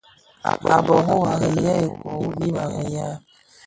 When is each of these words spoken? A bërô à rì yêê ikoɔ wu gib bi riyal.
A 0.73 0.77
bërô 0.85 1.17
à 1.31 1.33
rì 1.41 1.49
yêê 1.63 1.77
ikoɔ 1.87 2.13
wu 2.21 2.29
gib 2.37 2.55
bi 2.55 2.61
riyal. 2.73 3.13